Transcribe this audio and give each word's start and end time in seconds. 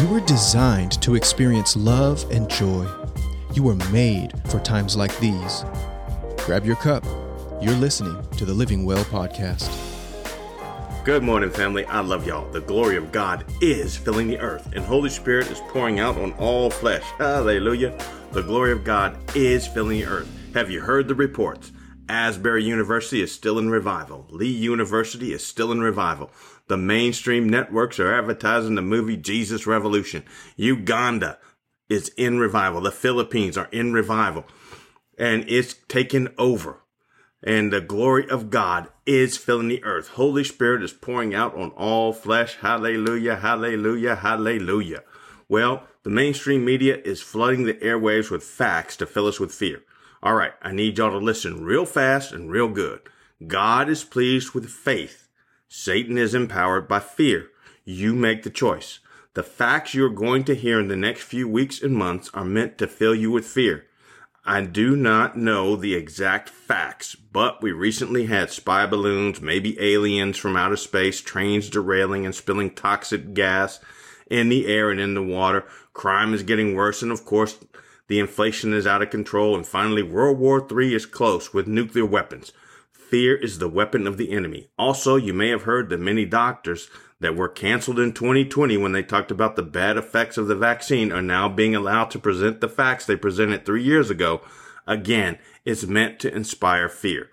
You 0.00 0.08
were 0.08 0.20
designed 0.20 0.92
to 1.02 1.14
experience 1.14 1.76
love 1.76 2.24
and 2.30 2.48
joy. 2.48 2.86
You 3.52 3.62
were 3.62 3.74
made 3.92 4.32
for 4.48 4.58
times 4.58 4.96
like 4.96 5.14
these. 5.18 5.62
Grab 6.38 6.64
your 6.64 6.76
cup. 6.76 7.04
You're 7.60 7.74
listening 7.74 8.16
to 8.38 8.46
the 8.46 8.54
Living 8.54 8.86
Well 8.86 9.04
podcast. 9.04 9.68
Good 11.04 11.22
morning, 11.22 11.50
family. 11.50 11.84
I 11.84 12.00
love 12.00 12.26
y'all. 12.26 12.50
The 12.50 12.62
glory 12.62 12.96
of 12.96 13.12
God 13.12 13.44
is 13.60 13.94
filling 13.94 14.28
the 14.28 14.38
earth, 14.38 14.72
and 14.74 14.82
Holy 14.82 15.10
Spirit 15.10 15.50
is 15.50 15.60
pouring 15.68 16.00
out 16.00 16.16
on 16.16 16.32
all 16.38 16.70
flesh. 16.70 17.04
Hallelujah. 17.18 17.94
The 18.32 18.42
glory 18.42 18.72
of 18.72 18.84
God 18.84 19.18
is 19.36 19.66
filling 19.66 19.98
the 19.98 20.06
earth. 20.06 20.34
Have 20.54 20.70
you 20.70 20.80
heard 20.80 21.08
the 21.08 21.14
reports? 21.14 21.72
Asbury 22.10 22.64
University 22.64 23.22
is 23.22 23.32
still 23.32 23.56
in 23.56 23.70
revival. 23.70 24.26
Lee 24.30 24.48
University 24.50 25.32
is 25.32 25.46
still 25.46 25.70
in 25.70 25.80
revival. 25.80 26.30
The 26.66 26.76
mainstream 26.76 27.48
networks 27.48 28.00
are 28.00 28.12
advertising 28.12 28.74
the 28.74 28.82
movie 28.82 29.16
Jesus 29.16 29.64
Revolution. 29.64 30.24
Uganda 30.56 31.38
is 31.88 32.08
in 32.16 32.40
revival. 32.40 32.80
The 32.80 32.90
Philippines 32.90 33.56
are 33.56 33.68
in 33.70 33.92
revival. 33.92 34.44
And 35.18 35.44
it's 35.48 35.74
taken 35.86 36.34
over. 36.36 36.80
And 37.44 37.72
the 37.72 37.80
glory 37.80 38.28
of 38.28 38.50
God 38.50 38.88
is 39.06 39.36
filling 39.36 39.68
the 39.68 39.84
earth. 39.84 40.08
Holy 40.08 40.42
Spirit 40.42 40.82
is 40.82 40.92
pouring 40.92 41.32
out 41.32 41.54
on 41.56 41.70
all 41.70 42.12
flesh. 42.12 42.56
Hallelujah, 42.56 43.36
hallelujah, 43.36 44.16
hallelujah. 44.16 45.04
Well, 45.48 45.84
the 46.02 46.10
mainstream 46.10 46.64
media 46.64 46.98
is 47.04 47.22
flooding 47.22 47.64
the 47.64 47.74
airwaves 47.74 48.32
with 48.32 48.42
facts 48.42 48.96
to 48.96 49.06
fill 49.06 49.28
us 49.28 49.38
with 49.38 49.52
fear. 49.52 49.82
All 50.22 50.34
right, 50.34 50.52
I 50.60 50.72
need 50.72 50.98
y'all 50.98 51.10
to 51.12 51.16
listen 51.16 51.64
real 51.64 51.86
fast 51.86 52.32
and 52.32 52.50
real 52.50 52.68
good. 52.68 53.00
God 53.46 53.88
is 53.88 54.04
pleased 54.04 54.52
with 54.52 54.68
faith. 54.68 55.28
Satan 55.66 56.18
is 56.18 56.34
empowered 56.34 56.86
by 56.86 57.00
fear. 57.00 57.48
You 57.86 58.14
make 58.14 58.42
the 58.42 58.50
choice. 58.50 58.98
The 59.32 59.42
facts 59.42 59.94
you're 59.94 60.10
going 60.10 60.44
to 60.44 60.54
hear 60.54 60.78
in 60.78 60.88
the 60.88 60.96
next 60.96 61.22
few 61.22 61.48
weeks 61.48 61.80
and 61.80 61.94
months 61.94 62.30
are 62.34 62.44
meant 62.44 62.76
to 62.78 62.86
fill 62.86 63.14
you 63.14 63.30
with 63.30 63.46
fear. 63.46 63.86
I 64.44 64.60
do 64.60 64.94
not 64.94 65.38
know 65.38 65.74
the 65.74 65.94
exact 65.94 66.50
facts, 66.50 67.14
but 67.14 67.62
we 67.62 67.72
recently 67.72 68.26
had 68.26 68.50
spy 68.50 68.84
balloons, 68.84 69.40
maybe 69.40 69.80
aliens 69.80 70.36
from 70.36 70.56
outer 70.56 70.76
space, 70.76 71.22
trains 71.22 71.70
derailing 71.70 72.26
and 72.26 72.34
spilling 72.34 72.72
toxic 72.72 73.32
gas 73.32 73.80
in 74.30 74.50
the 74.50 74.66
air 74.66 74.90
and 74.90 75.00
in 75.00 75.14
the 75.14 75.22
water. 75.22 75.64
Crime 75.94 76.34
is 76.34 76.42
getting 76.42 76.74
worse, 76.74 77.00
and 77.00 77.12
of 77.12 77.24
course, 77.24 77.58
the 78.10 78.18
inflation 78.18 78.74
is 78.74 78.88
out 78.88 79.02
of 79.02 79.10
control. 79.10 79.54
And 79.54 79.64
finally, 79.64 80.02
World 80.02 80.36
War 80.36 80.66
III 80.68 80.96
is 80.96 81.06
close 81.06 81.54
with 81.54 81.68
nuclear 81.68 82.04
weapons. 82.04 82.50
Fear 82.90 83.36
is 83.36 83.60
the 83.60 83.68
weapon 83.68 84.04
of 84.08 84.16
the 84.16 84.32
enemy. 84.32 84.68
Also, 84.76 85.14
you 85.14 85.32
may 85.32 85.48
have 85.50 85.62
heard 85.62 85.90
that 85.90 86.00
many 86.00 86.24
doctors 86.24 86.90
that 87.20 87.36
were 87.36 87.48
canceled 87.48 88.00
in 88.00 88.12
2020 88.12 88.76
when 88.78 88.90
they 88.90 89.04
talked 89.04 89.30
about 89.30 89.54
the 89.54 89.62
bad 89.62 89.96
effects 89.96 90.36
of 90.36 90.48
the 90.48 90.56
vaccine 90.56 91.12
are 91.12 91.22
now 91.22 91.48
being 91.48 91.76
allowed 91.76 92.10
to 92.10 92.18
present 92.18 92.60
the 92.60 92.68
facts 92.68 93.06
they 93.06 93.14
presented 93.14 93.64
three 93.64 93.84
years 93.84 94.10
ago. 94.10 94.40
Again, 94.88 95.38
it's 95.64 95.86
meant 95.86 96.18
to 96.18 96.34
inspire 96.34 96.88
fear. 96.88 97.30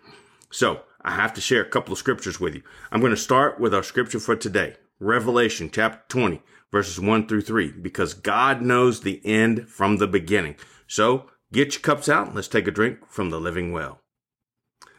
So, 0.51 0.81
I 1.01 1.15
have 1.15 1.33
to 1.33 1.41
share 1.41 1.63
a 1.63 1.69
couple 1.69 1.93
of 1.93 1.97
scriptures 1.97 2.39
with 2.39 2.53
you. 2.53 2.61
I'm 2.91 2.99
going 2.99 3.09
to 3.09 3.17
start 3.17 3.59
with 3.59 3.73
our 3.73 3.81
scripture 3.81 4.19
for 4.19 4.35
today. 4.35 4.75
Revelation 4.99 5.69
chapter 5.71 6.03
20 6.09 6.41
verses 6.71 6.99
1 6.99 7.27
through 7.27 7.41
3 7.41 7.71
because 7.81 8.13
God 8.13 8.61
knows 8.61 9.01
the 9.01 9.21
end 9.25 9.69
from 9.69 9.97
the 9.97 10.07
beginning. 10.07 10.55
So, 10.87 11.29
get 11.51 11.73
your 11.73 11.81
cups 11.81 12.09
out 12.09 12.27
and 12.27 12.35
let's 12.35 12.47
take 12.47 12.67
a 12.67 12.71
drink 12.71 12.99
from 13.07 13.29
the 13.29 13.39
living 13.39 13.71
well. 13.71 14.01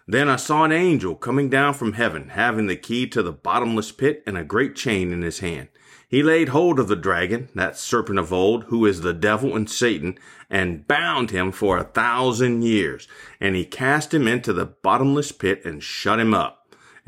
Then 0.07 0.31
I 0.31 0.37
saw 0.37 0.65
an 0.65 0.73
angel 0.73 1.15
coming 1.15 1.51
down 1.51 1.75
from 1.75 1.93
heaven, 1.93 2.31
having 2.31 2.67
the 2.67 2.77
key 2.77 3.07
to 3.09 3.23
the 3.23 3.33
bottomless 3.33 3.93
pit 3.93 4.23
and 4.27 4.39
a 4.39 4.45
great 4.45 4.75
chain 4.75 5.13
in 5.13 5.21
his 5.21 5.41
hand. 5.41 5.69
He 6.09 6.23
laid 6.23 6.49
hold 6.49 6.79
of 6.79 6.89
the 6.89 6.97
dragon, 6.97 7.51
that 7.55 7.77
serpent 7.77 8.19
of 8.19 8.33
old, 8.33 8.65
who 8.65 8.87
is 8.87 9.03
the 9.03 9.13
devil 9.13 9.55
and 9.55 9.69
Satan, 9.69 10.19
and 10.49 10.89
bound 10.89 11.31
him 11.31 11.53
for 11.53 11.77
a 11.77 11.85
thousand 11.85 12.63
years. 12.63 13.07
And 13.39 13.55
he 13.55 13.67
cast 13.67 14.15
him 14.15 14.27
into 14.27 14.55
the 14.55 14.65
bottomless 14.65 15.33
pit 15.33 15.61
and 15.67 15.83
shut 15.83 16.19
him 16.19 16.33
up, 16.33 16.58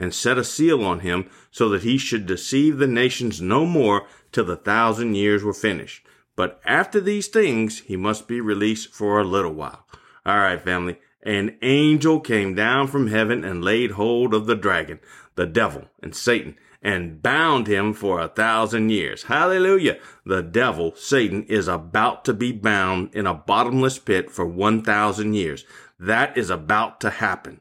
and 0.00 0.12
set 0.12 0.38
a 0.38 0.42
seal 0.42 0.84
on 0.84 1.00
him, 1.00 1.30
so 1.52 1.68
that 1.68 1.84
he 1.84 1.96
should 1.96 2.26
deceive 2.26 2.78
the 2.78 2.88
nations 2.88 3.40
no 3.40 3.64
more 3.64 4.06
till 4.32 4.44
the 4.44 4.56
thousand 4.56 5.14
years 5.14 5.44
were 5.44 5.54
finished. 5.54 6.04
But 6.34 6.60
after 6.64 7.00
these 7.00 7.28
things, 7.28 7.80
he 7.80 7.96
must 7.96 8.26
be 8.26 8.40
released 8.40 8.92
for 8.92 9.20
a 9.20 9.24
little 9.24 9.52
while. 9.52 9.86
All 10.26 10.38
right, 10.38 10.60
family 10.60 10.98
an 11.22 11.58
angel 11.60 12.18
came 12.18 12.54
down 12.54 12.86
from 12.86 13.08
heaven 13.08 13.44
and 13.44 13.62
laid 13.62 13.92
hold 13.92 14.32
of 14.32 14.46
the 14.46 14.54
dragon, 14.54 15.00
the 15.34 15.46
devil, 15.46 15.84
and 16.02 16.14
Satan, 16.14 16.56
and 16.82 17.22
bound 17.22 17.66
him 17.66 17.92
for 17.92 18.20
a 18.20 18.28
thousand 18.28 18.88
years. 18.88 19.24
Hallelujah. 19.24 19.98
The 20.24 20.42
devil, 20.42 20.94
Satan, 20.96 21.42
is 21.44 21.68
about 21.68 22.24
to 22.24 22.32
be 22.32 22.52
bound 22.52 23.14
in 23.14 23.26
a 23.26 23.34
bottomless 23.34 23.98
pit 23.98 24.30
for 24.30 24.46
1,000 24.46 25.34
years. 25.34 25.66
That 25.98 26.38
is 26.38 26.48
about 26.48 27.00
to 27.02 27.10
happen. 27.10 27.60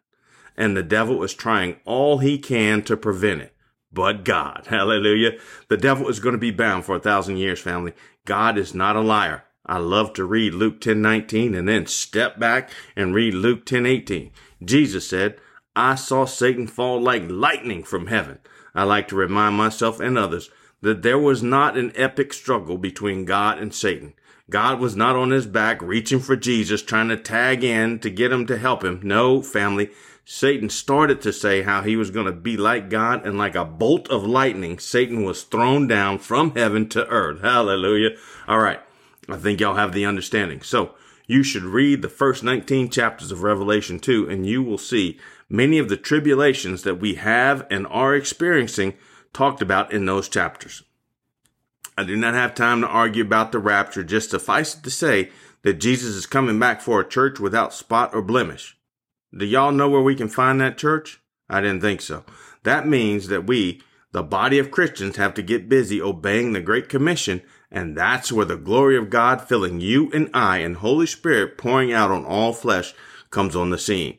And 0.59 0.75
the 0.75 0.83
devil 0.83 1.23
is 1.23 1.33
trying 1.33 1.77
all 1.85 2.19
he 2.19 2.37
can 2.37 2.83
to 2.83 2.97
prevent 2.97 3.41
it. 3.41 3.55
But 3.91 4.25
God, 4.25 4.65
hallelujah. 4.69 5.39
The 5.69 5.77
devil 5.77 6.09
is 6.09 6.19
going 6.19 6.33
to 6.33 6.39
be 6.39 6.51
bound 6.51 6.85
for 6.85 6.95
a 6.95 6.99
thousand 6.99 7.37
years, 7.37 7.59
family. 7.59 7.93
God 8.25 8.57
is 8.57 8.75
not 8.75 8.95
a 8.95 9.01
liar. 9.01 9.45
I 9.65 9.77
love 9.77 10.13
to 10.13 10.25
read 10.25 10.53
Luke 10.53 10.81
10 10.81 11.01
19 11.01 11.55
and 11.55 11.67
then 11.67 11.85
step 11.85 12.39
back 12.39 12.69
and 12.95 13.15
read 13.15 13.33
Luke 13.33 13.65
10 13.65 13.85
18. 13.85 14.31
Jesus 14.63 15.07
said, 15.07 15.37
I 15.75 15.95
saw 15.95 16.25
Satan 16.25 16.67
fall 16.67 17.01
like 17.01 17.23
lightning 17.29 17.83
from 17.83 18.07
heaven. 18.07 18.39
I 18.75 18.83
like 18.83 19.07
to 19.09 19.15
remind 19.15 19.55
myself 19.55 19.99
and 19.99 20.17
others 20.17 20.49
that 20.81 21.03
there 21.03 21.19
was 21.19 21.41
not 21.41 21.77
an 21.77 21.91
epic 21.95 22.33
struggle 22.33 22.77
between 22.77 23.25
God 23.25 23.59
and 23.59 23.73
Satan. 23.73 24.13
God 24.49 24.79
was 24.79 24.95
not 24.95 25.15
on 25.15 25.29
his 25.29 25.45
back 25.45 25.81
reaching 25.81 26.19
for 26.19 26.35
Jesus, 26.35 26.81
trying 26.81 27.09
to 27.09 27.17
tag 27.17 27.63
in 27.63 27.99
to 27.99 28.09
get 28.09 28.31
him 28.31 28.47
to 28.47 28.57
help 28.57 28.83
him. 28.83 28.99
No, 29.03 29.41
family. 29.41 29.91
Satan 30.31 30.69
started 30.69 31.23
to 31.23 31.33
say 31.33 31.63
how 31.63 31.81
he 31.81 31.95
was 31.95 32.11
going 32.11 32.27
to 32.27 32.31
be 32.31 32.55
like 32.55 32.87
God, 32.87 33.25
and 33.25 33.35
like 33.35 33.55
a 33.55 33.65
bolt 33.65 34.07
of 34.09 34.23
lightning, 34.23 34.77
Satan 34.77 35.23
was 35.23 35.41
thrown 35.41 35.87
down 35.87 36.19
from 36.19 36.53
heaven 36.55 36.87
to 36.89 37.07
earth. 37.07 37.41
Hallelujah. 37.41 38.11
All 38.47 38.59
right. 38.59 38.79
I 39.27 39.37
think 39.37 39.59
y'all 39.59 39.73
have 39.73 39.91
the 39.91 40.05
understanding. 40.05 40.61
So 40.61 40.93
you 41.25 41.41
should 41.41 41.63
read 41.63 42.03
the 42.03 42.09
first 42.09 42.43
19 42.43 42.91
chapters 42.91 43.31
of 43.31 43.41
Revelation 43.41 43.97
2 43.97 44.29
and 44.29 44.45
you 44.45 44.61
will 44.61 44.77
see 44.77 45.19
many 45.49 45.79
of 45.79 45.89
the 45.89 45.97
tribulations 45.97 46.83
that 46.83 46.99
we 46.99 47.15
have 47.15 47.65
and 47.71 47.87
are 47.87 48.13
experiencing 48.13 48.93
talked 49.33 49.63
about 49.63 49.91
in 49.91 50.05
those 50.05 50.29
chapters. 50.29 50.83
I 51.97 52.03
do 52.03 52.15
not 52.15 52.35
have 52.35 52.53
time 52.53 52.81
to 52.81 52.87
argue 52.87 53.23
about 53.23 53.51
the 53.51 53.57
rapture, 53.57 54.03
just 54.03 54.29
suffice 54.29 54.75
it 54.77 54.83
to 54.83 54.91
say 54.91 55.31
that 55.63 55.79
Jesus 55.79 56.13
is 56.13 56.27
coming 56.27 56.59
back 56.59 56.81
for 56.81 57.01
a 57.01 57.09
church 57.09 57.39
without 57.39 57.73
spot 57.73 58.13
or 58.13 58.21
blemish. 58.21 58.75
Do 59.35 59.45
y'all 59.45 59.71
know 59.71 59.89
where 59.89 60.01
we 60.01 60.15
can 60.15 60.27
find 60.27 60.59
that 60.61 60.77
church? 60.77 61.21
I 61.49 61.61
didn't 61.61 61.81
think 61.81 62.01
so. 62.01 62.23
That 62.63 62.87
means 62.87 63.27
that 63.27 63.47
we, 63.47 63.81
the 64.11 64.23
body 64.23 64.59
of 64.59 64.71
Christians, 64.71 65.17
have 65.17 65.33
to 65.35 65.41
get 65.41 65.69
busy 65.69 66.01
obeying 66.01 66.53
the 66.53 66.61
Great 66.61 66.89
Commission 66.89 67.41
and 67.71 67.95
that's 67.95 68.31
where 68.31 68.45
the 68.45 68.57
glory 68.57 68.97
of 68.97 69.09
God 69.09 69.41
filling 69.41 69.79
you 69.79 70.11
and 70.11 70.29
I 70.33 70.57
and 70.57 70.77
Holy 70.77 71.05
Spirit 71.05 71.57
pouring 71.57 71.93
out 71.93 72.11
on 72.11 72.25
all 72.25 72.53
flesh 72.53 72.93
comes 73.29 73.55
on 73.55 73.69
the 73.69 73.77
scene. 73.77 74.17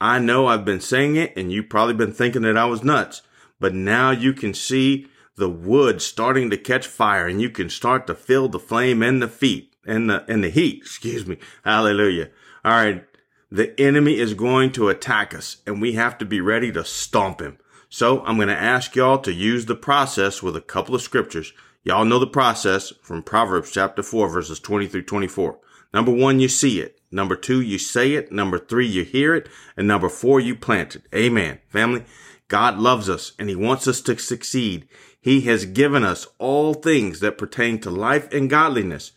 I 0.00 0.18
know 0.18 0.46
I've 0.46 0.64
been 0.64 0.80
saying 0.80 1.16
it 1.16 1.32
and 1.36 1.52
you've 1.52 1.68
probably 1.68 1.94
been 1.94 2.12
thinking 2.12 2.42
that 2.42 2.56
I 2.56 2.64
was 2.66 2.84
nuts, 2.84 3.22
but 3.58 3.74
now 3.74 4.10
you 4.10 4.32
can 4.32 4.54
see 4.54 5.06
the 5.36 5.48
wood 5.48 6.00
starting 6.00 6.50
to 6.50 6.56
catch 6.56 6.86
fire 6.86 7.26
and 7.26 7.40
you 7.40 7.50
can 7.50 7.68
start 7.68 8.06
to 8.06 8.14
feel 8.14 8.48
the 8.48 8.58
flame 8.58 9.02
and 9.02 9.20
the 9.20 9.28
feet 9.28 9.74
and 9.86 10.08
the, 10.08 10.24
and 10.28 10.44
the 10.44 10.50
heat. 10.50 10.78
Excuse 10.82 11.26
me. 11.26 11.38
Hallelujah. 11.64 12.30
All 12.64 12.72
right. 12.72 13.04
The 13.52 13.78
enemy 13.80 14.18
is 14.18 14.34
going 14.34 14.72
to 14.72 14.88
attack 14.88 15.34
us 15.34 15.58
and 15.66 15.80
we 15.80 15.92
have 15.92 16.16
to 16.18 16.24
be 16.24 16.40
ready 16.40 16.72
to 16.72 16.84
stomp 16.84 17.40
him. 17.40 17.58
So 17.88 18.24
I'm 18.24 18.36
going 18.36 18.48
to 18.48 18.56
ask 18.56 18.96
y'all 18.96 19.18
to 19.18 19.32
use 19.32 19.66
the 19.66 19.74
process 19.74 20.42
with 20.42 20.56
a 20.56 20.62
couple 20.62 20.94
of 20.94 21.02
scriptures 21.02 21.52
Y'all 21.84 22.04
know 22.04 22.20
the 22.20 22.28
process 22.28 22.92
from 23.02 23.24
Proverbs 23.24 23.72
chapter 23.72 24.04
4 24.04 24.28
verses 24.28 24.60
20 24.60 24.86
through 24.86 25.02
24. 25.02 25.58
Number 25.92 26.12
one, 26.12 26.38
you 26.38 26.48
see 26.48 26.80
it. 26.80 27.00
Number 27.10 27.34
two, 27.34 27.60
you 27.60 27.76
say 27.76 28.12
it. 28.12 28.30
Number 28.30 28.58
three, 28.58 28.86
you 28.86 29.04
hear 29.04 29.34
it. 29.34 29.48
And 29.76 29.88
number 29.88 30.08
four, 30.08 30.40
you 30.40 30.54
plant 30.54 30.96
it. 30.96 31.02
Amen. 31.12 31.58
Family, 31.68 32.04
God 32.46 32.78
loves 32.78 33.10
us 33.10 33.32
and 33.38 33.48
he 33.48 33.56
wants 33.56 33.88
us 33.88 34.00
to 34.02 34.16
succeed. 34.16 34.88
He 35.20 35.42
has 35.42 35.66
given 35.66 36.04
us 36.04 36.28
all 36.38 36.72
things 36.72 37.20
that 37.20 37.36
pertain 37.36 37.80
to 37.80 37.90
life 37.90 38.32
and 38.32 38.48
godliness, 38.48 39.12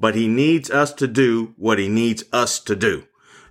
but 0.00 0.14
he 0.14 0.26
needs 0.26 0.70
us 0.70 0.92
to 0.94 1.06
do 1.06 1.54
what 1.56 1.78
he 1.78 1.88
needs 1.88 2.24
us 2.32 2.58
to 2.60 2.74
do. 2.74 3.04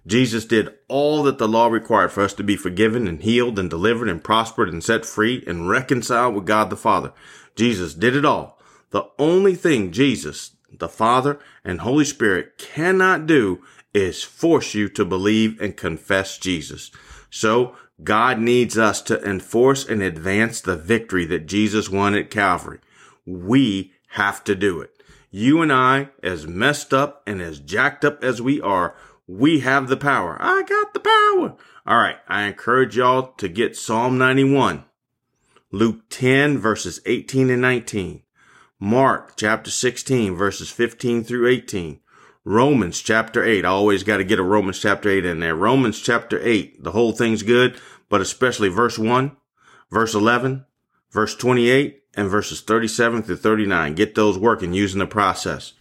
Jesus 0.07 0.45
did 0.45 0.69
all 0.87 1.21
that 1.23 1.37
the 1.37 1.47
law 1.47 1.67
required 1.67 2.11
for 2.13 2.23
us 2.23 2.33
to 2.35 2.43
be 2.43 2.55
forgiven 2.55 3.07
and 3.07 3.21
healed 3.21 3.59
and 3.59 3.69
delivered 3.69 4.07
and 4.07 4.23
prospered 4.23 4.69
and 4.69 4.83
set 4.83 5.05
free 5.05 5.43
and 5.45 5.69
reconciled 5.69 6.33
with 6.33 6.45
God 6.45 6.69
the 6.69 6.77
Father. 6.77 7.11
Jesus 7.55 7.93
did 7.93 8.15
it 8.15 8.25
all. 8.25 8.57
The 8.91 9.09
only 9.19 9.53
thing 9.53 9.91
Jesus, 9.91 10.51
the 10.71 10.87
Father, 10.87 11.39
and 11.65 11.81
Holy 11.81 12.05
Spirit 12.05 12.57
cannot 12.57 13.27
do 13.27 13.61
is 13.93 14.23
force 14.23 14.73
you 14.73 14.87
to 14.89 15.03
believe 15.03 15.59
and 15.59 15.75
confess 15.75 16.37
Jesus. 16.37 16.89
So 17.29 17.75
God 18.01 18.39
needs 18.39 18.77
us 18.77 19.01
to 19.03 19.21
enforce 19.23 19.85
and 19.85 20.01
advance 20.01 20.61
the 20.61 20.77
victory 20.77 21.25
that 21.25 21.47
Jesus 21.47 21.89
won 21.89 22.15
at 22.15 22.31
Calvary. 22.31 22.79
We 23.25 23.91
have 24.11 24.43
to 24.45 24.55
do 24.55 24.79
it. 24.79 24.91
You 25.31 25.61
and 25.61 25.73
I, 25.73 26.09
as 26.23 26.47
messed 26.47 26.93
up 26.93 27.23
and 27.27 27.41
as 27.41 27.59
jacked 27.59 28.05
up 28.05 28.23
as 28.23 28.41
we 28.41 28.61
are, 28.61 28.95
we 29.27 29.59
have 29.59 29.89
the 29.89 29.97
power. 29.97 30.37
I 30.39 30.63
got 30.63 30.93
the 30.93 31.01
power. 31.01 31.57
All 31.85 31.97
right. 31.97 32.17
I 32.27 32.43
encourage 32.43 32.97
y'all 32.97 33.33
to 33.33 33.49
get 33.49 33.75
Psalm 33.75 34.17
91, 34.17 34.85
Luke 35.71 36.09
10 36.09 36.57
verses 36.57 37.01
18 37.05 37.49
and 37.49 37.61
19, 37.61 38.23
Mark 38.79 39.33
chapter 39.35 39.69
16 39.69 40.35
verses 40.35 40.69
15 40.69 41.23
through 41.23 41.47
18, 41.47 41.99
Romans 42.45 43.01
chapter 43.01 43.43
8. 43.43 43.65
I 43.65 43.67
always 43.67 44.03
got 44.03 44.17
to 44.17 44.23
get 44.23 44.39
a 44.39 44.43
Romans 44.43 44.79
chapter 44.79 45.09
8 45.09 45.25
in 45.25 45.41
there. 45.41 45.55
Romans 45.55 46.01
chapter 46.01 46.39
8. 46.41 46.83
The 46.83 46.91
whole 46.91 47.11
thing's 47.11 47.43
good, 47.43 47.77
but 48.07 48.21
especially 48.21 48.69
verse 48.69 48.97
1, 48.97 49.35
verse 49.91 50.13
11, 50.13 50.65
verse 51.11 51.35
28, 51.35 52.03
and 52.15 52.29
verses 52.29 52.61
37 52.61 53.23
through 53.23 53.35
39. 53.35 53.95
Get 53.95 54.15
those 54.15 54.37
working 54.37 54.71
using 54.71 54.99
the 54.99 55.05
process. 55.05 55.73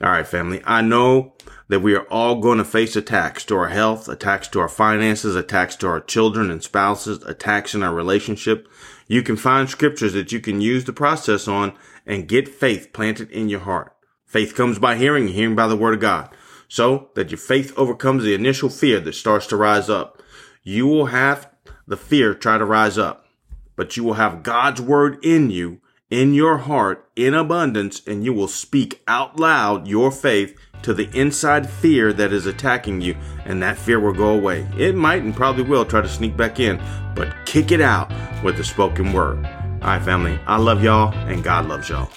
All 0.00 0.10
right, 0.10 0.26
family. 0.26 0.62
I 0.64 0.80
know 0.80 1.34
that 1.66 1.80
we 1.80 1.94
are 1.94 2.06
all 2.08 2.40
going 2.40 2.58
to 2.58 2.64
face 2.64 2.94
attacks 2.94 3.44
to 3.46 3.56
our 3.56 3.68
health, 3.68 4.08
attacks 4.08 4.46
to 4.48 4.60
our 4.60 4.68
finances, 4.68 5.34
attacks 5.34 5.74
to 5.76 5.88
our 5.88 6.00
children 6.00 6.52
and 6.52 6.62
spouses, 6.62 7.20
attacks 7.24 7.74
in 7.74 7.82
our 7.82 7.92
relationship. 7.92 8.68
You 9.08 9.22
can 9.24 9.36
find 9.36 9.68
scriptures 9.68 10.12
that 10.12 10.30
you 10.30 10.38
can 10.38 10.60
use 10.60 10.84
the 10.84 10.92
process 10.92 11.48
on 11.48 11.74
and 12.06 12.28
get 12.28 12.48
faith 12.48 12.92
planted 12.92 13.30
in 13.32 13.48
your 13.48 13.60
heart. 13.60 13.92
Faith 14.24 14.54
comes 14.54 14.78
by 14.78 14.94
hearing, 14.94 15.28
hearing 15.28 15.56
by 15.56 15.66
the 15.66 15.76
word 15.76 15.94
of 15.94 16.00
God. 16.00 16.30
So 16.68 17.10
that 17.16 17.30
your 17.30 17.38
faith 17.38 17.72
overcomes 17.76 18.22
the 18.22 18.34
initial 18.34 18.68
fear 18.68 19.00
that 19.00 19.14
starts 19.14 19.48
to 19.48 19.56
rise 19.56 19.90
up. 19.90 20.22
You 20.62 20.86
will 20.86 21.06
have 21.06 21.50
the 21.88 21.96
fear 21.96 22.34
try 22.34 22.58
to 22.58 22.64
rise 22.64 22.98
up, 22.98 23.26
but 23.74 23.96
you 23.96 24.04
will 24.04 24.14
have 24.14 24.42
God's 24.44 24.80
word 24.80 25.18
in 25.24 25.50
you, 25.50 25.80
in 26.10 26.32
your 26.32 26.58
heart, 26.58 27.08
in 27.16 27.34
abundance, 27.34 28.02
and 28.06 28.24
you 28.24 28.32
will 28.32 28.48
speak 28.48 29.02
out 29.06 29.38
loud 29.38 29.86
your 29.86 30.10
faith 30.10 30.58
to 30.82 30.94
the 30.94 31.08
inside 31.12 31.68
fear 31.68 32.12
that 32.12 32.32
is 32.32 32.46
attacking 32.46 33.00
you, 33.00 33.16
and 33.44 33.62
that 33.62 33.76
fear 33.76 34.00
will 34.00 34.12
go 34.12 34.34
away. 34.34 34.66
It 34.76 34.94
might 34.94 35.22
and 35.22 35.34
probably 35.34 35.64
will 35.64 35.84
try 35.84 36.00
to 36.00 36.08
sneak 36.08 36.36
back 36.36 36.60
in, 36.60 36.80
but 37.14 37.34
kick 37.46 37.72
it 37.72 37.80
out 37.80 38.10
with 38.42 38.56
the 38.56 38.64
spoken 38.64 39.12
word. 39.12 39.44
All 39.46 39.88
right, 39.88 40.02
family, 40.02 40.38
I 40.46 40.56
love 40.56 40.82
y'all, 40.82 41.12
and 41.28 41.42
God 41.44 41.66
loves 41.66 41.88
y'all. 41.88 42.10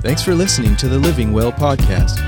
Thanks 0.00 0.22
for 0.22 0.34
listening 0.34 0.76
to 0.76 0.88
the 0.88 0.98
Living 0.98 1.32
Well 1.32 1.52
podcast. 1.52 2.18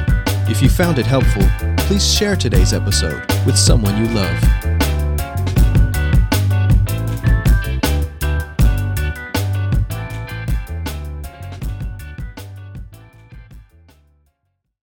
If 0.51 0.61
you 0.61 0.69
found 0.69 0.99
it 0.99 1.07
helpful, 1.07 1.45
please 1.87 2.07
share 2.07 2.37
today's 2.37 2.75
episode 2.75 3.25
with 3.47 3.57
someone 3.57 3.97
you 3.97 4.13
love. 4.13 4.62